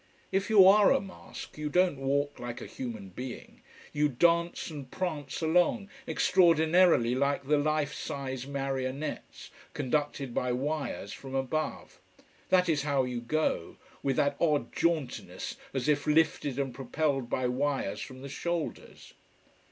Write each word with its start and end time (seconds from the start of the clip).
If 0.31 0.49
you 0.49 0.67
are 0.67 0.91
a 0.91 0.99
mask 0.99 1.59
you 1.59 1.69
don't 1.69 1.99
walk 1.99 2.39
like 2.39 2.59
a 2.59 2.65
human 2.65 3.09
being: 3.09 3.61
you 3.93 4.09
dance 4.09 4.71
and 4.71 4.89
prance 4.89 5.43
along 5.43 5.89
extraordinarily 6.07 7.13
like 7.13 7.45
the 7.47 7.59
life 7.59 7.93
size 7.93 8.47
marionettes, 8.47 9.51
conducted 9.75 10.33
by 10.33 10.53
wires 10.53 11.13
from 11.13 11.35
above. 11.35 11.99
That 12.49 12.67
is 12.67 12.81
how 12.81 13.03
you 13.03 13.21
go: 13.21 13.77
with 14.01 14.15
that 14.15 14.37
odd 14.41 14.73
jauntiness 14.73 15.55
as 15.71 15.87
if 15.87 16.07
lifted 16.07 16.57
and 16.57 16.73
propelled 16.73 17.29
by 17.29 17.45
wires 17.47 18.01
from 18.01 18.23
the 18.23 18.27
shoulders. 18.29 19.13